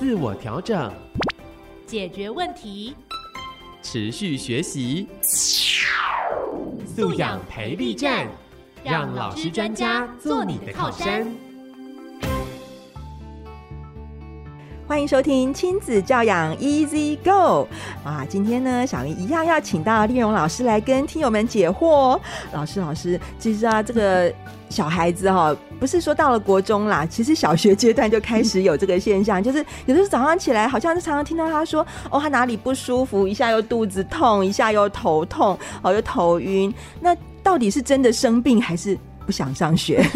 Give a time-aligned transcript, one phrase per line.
[0.00, 0.90] 自我调整，
[1.86, 2.96] 解决问题，
[3.82, 5.06] 持续学习，
[6.86, 8.26] 素养培力站，
[8.82, 11.30] 让老师专家做你的靠山。
[14.90, 17.68] 欢迎收听亲子教养 Easy Go
[18.02, 18.26] 啊！
[18.28, 22.18] 今天呢，小芸一样要请到俐容老师来跟听友们解惑。
[22.52, 24.34] 老师，老师，其实啊，这个
[24.68, 36.74] 小孩子哈、哦，不是说到了国中啦，其实小学阶段就开始有这个现象，就是有的时候早上起来， 好像是常常听到他说，哦，他哪里不舒服，一下又肚子痛，一下又头痛，哦，又头晕。
[37.00, 38.98] 那到底是真的生病，还是
[39.30, 40.04] 不想上学？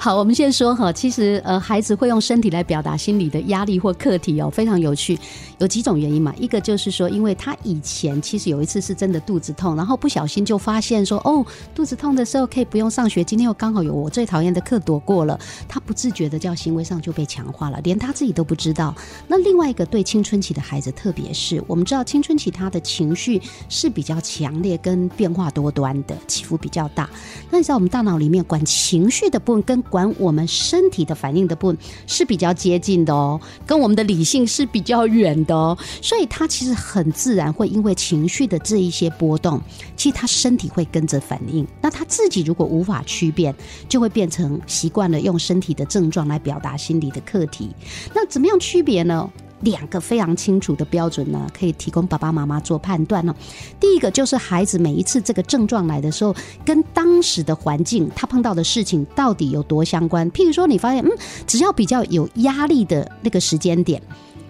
[0.00, 5.16] 好，我们先说哈，其实呃，孩子会用身体来表达心理的压力或课题哦，非常有趣。
[5.58, 15.38] 有几种原因嘛，一个就是说，因为他以前其实有一次是真的肚子痛，然后不小心就发现说，哦，肚子痛的时候可以不用上学，今天又刚好有我最讨厌的课躲过了，
[15.68, 18.92] 他不自觉的叫行为上就被强化了，连他自己都不知道。
[19.28, 27.08] 那另外一个对青春期的孩子，特别是我们知道青春期他的情绪是比较强烈跟变化多端的，起伏比较大。
[27.48, 39.60] 那你知道大脑里面管情绪的部分跟管我们身体的反应的部分是比较接近的哦，跟我们的理性是比较远的哦，所以他其实很自然会因为情绪的这一些波动，
[39.96, 41.66] 其实他身体会跟着反应。
[41.80, 43.54] 那他自己如果无法区辨，
[43.88, 47.70] 就会变成习惯了用身体的症状来表达心理的课题。
[48.14, 49.30] 那怎么样区别呢？
[49.64, 53.34] 两个非常清楚的标准呢，可以提供爸爸妈妈做判断哦。
[53.80, 56.34] 第一个就是孩子每一次这个症状来的时候，
[56.64, 60.30] 跟当时的环境他碰到的事情到底有多相关。
[60.30, 61.10] 譬如说，你发现，嗯，
[61.46, 64.00] 只要比较有压力的那个时间点。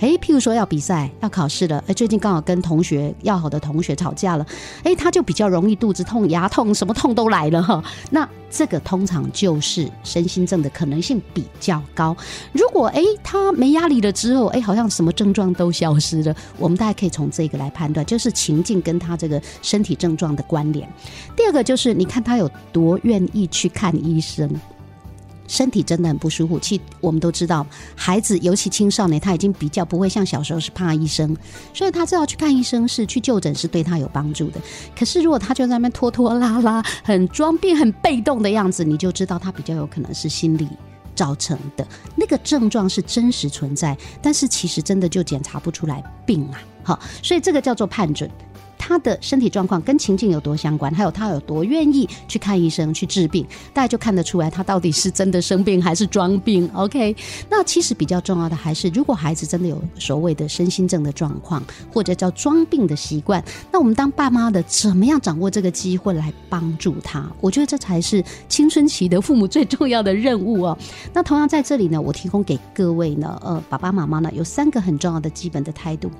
[0.00, 4.46] 诶，譬如说要比赛、要考试了，诶，最近刚好跟同学要好的同学吵架了，
[4.84, 7.82] 诶，他就比较容易肚子痛、牙痛，什么痛都来了哈。
[8.10, 12.16] 那这个通常就是身心症的可能性比较高。
[12.52, 20.88] 如果诶他没压力了之后，诶好像什么症状都消失了，我们大家可以从这个来判断，就是情境跟他这个身体症状的关联。
[21.36, 24.48] 第二个就是你看他有多愿意去看医生。
[25.48, 27.66] 身体真的很不舒服，其实我们都知道，
[27.96, 31.36] 孩子尤其青少年，他已经比较不会像小时候是怕医生，
[31.74, 34.60] 所以他知道去看医生是去就诊是对他有帮助的。
[34.96, 40.68] 可是如果他就在那边拖拖拉拉，很装病、很被动的样子，你就知道他比较有可能是心理
[41.14, 41.84] 造成的。
[42.14, 46.60] 那个症状是真实存在，但是其实真的就检查不出来病啊。
[46.82, 48.30] 好，所以这个叫做判准。
[48.88, 56.66] 他的身体状况跟情境有多相关，还有他有多愿意去看医生去治病，大家就看得出来他到底是真的生病还是装病。
[56.72, 57.14] OK，
[57.50, 61.62] 那其实比较重要的还是，如果孩子真的有所谓的身心症的状况，
[61.92, 67.30] 或者叫装病的习惯，那我们当爸妈的怎么样掌握这个机会来帮助他？
[67.42, 70.78] 我觉得这才是青春期的父母最重要的任务哦。
[71.12, 76.10] 那同样在这里呢，我提供给各位呢，呃，爸爸妈妈呢，有三个很重要的基本的态度，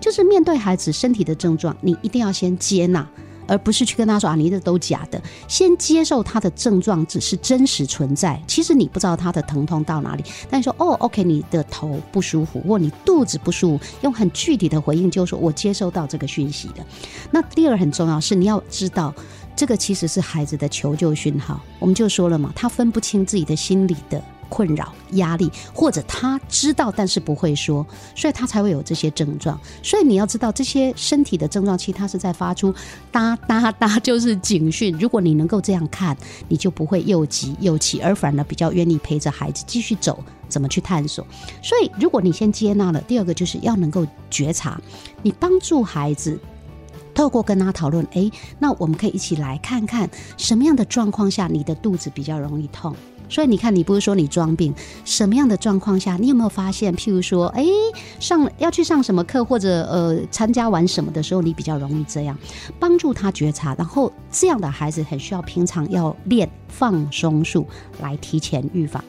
[0.00, 2.15] 就是面对孩子身体的症状，你一定。
[2.16, 3.06] 一定要先接纳，
[3.46, 5.22] 而不是去跟他说啊，你这都假的。
[5.46, 8.42] 先接受他的症状只是真实存在。
[8.46, 16.84] 其实你不知道他的疼痛到哪里，但是说哦，OK，你的头不舒服，或你肚子不舒服，用很具体的回应，就是说我接收到这个讯息的。
[17.30, 19.14] 那第二很重要是你要知道，
[19.54, 21.60] 这个其实是孩子的求救讯号。
[21.78, 24.22] 我们就说了嘛，他分不清自己的心理的。
[24.48, 29.58] 困扰、压力，或者他知道但是不会说，所以他才会有这些症状。
[29.82, 32.74] 所以你要知道，这些身体的症状，其实他是在发出
[33.10, 34.96] 哒哒哒，就是警讯。
[34.98, 36.16] 如果你能够这样看，
[36.48, 41.26] 你就不会又急又气，而反而比较愿意陪着孩子继续走，怎么去探索。
[41.62, 44.80] 所以，如果你先接纳了，第二个就是要能够觉察，
[45.22, 46.38] 你帮助孩子，
[47.14, 52.94] 透过跟他讨论，诶，那我们可以一起来看看什么样的状况下你的肚子比较容易痛。
[53.28, 56.94] 所以你看，你不是说你装病，什么样的状况下，你有没有发现？
[56.94, 57.64] 譬如说，哎，
[58.20, 62.38] 上要去上什么课，或者呃参加完什么的时候，你比较容易这样，
[62.78, 63.74] 帮助他觉察。
[63.76, 67.66] 然后这样的孩子很需要平常要练放松术
[68.00, 69.02] 来提前预防。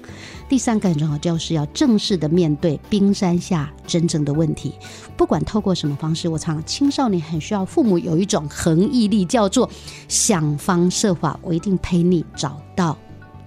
[0.50, 4.74] 第三个很重要，就是要正式的面对冰山下真正的问题。
[5.16, 9.70] 不管透过什么方式，我常青少年很需要父母有一种恒毅力，叫做
[10.08, 12.98] 想方设法，我一定陪你找到。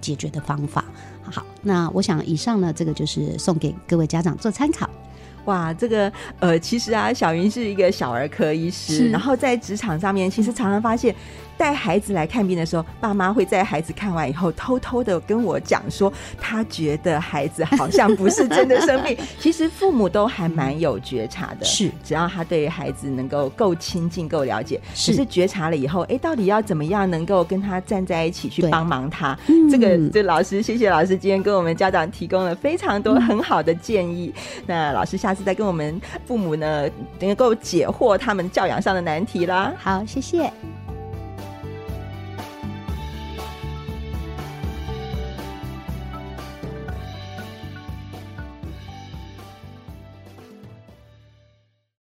[0.01, 0.83] 解决的方法，
[1.23, 4.89] 好，那我想以上呢，这个就是送给各位家长做参考。
[5.45, 11.15] 哇，这个呃，其实啊，小云是一个小儿科医师，然后在职场上面，其实常常发现。
[11.61, 19.15] 带孩子来看病的时候，爸妈会在孩子看完以后，偷偷的跟我讲说，他觉得孩子好像不是真的生病。
[19.37, 29.37] 其实父母都还蛮有觉察的，是只要他对孩子能够够亲近、够了解，是只是觉察了以后，哎，到底要怎么样能够跟他站在一起去帮忙他？
[29.45, 34.33] 嗯、这个，这老师，谢谢老师今天跟我们家长提供了非常多很好的建议。
[34.35, 39.71] 嗯、那老师下次再跟我们父母呢，能够解惑他们教养上的难题啦。
[39.77, 40.51] 好，谢谢。